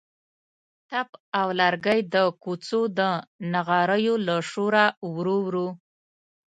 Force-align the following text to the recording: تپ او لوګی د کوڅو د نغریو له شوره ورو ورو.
تپ 0.89 1.09
او 1.39 1.47
لوګی 1.59 1.99
د 2.13 2.15
کوڅو 2.43 2.81
د 2.97 2.99
نغریو 3.53 4.15
له 4.27 4.35
شوره 4.51 4.85
ورو 5.15 5.37
ورو. 5.45 5.67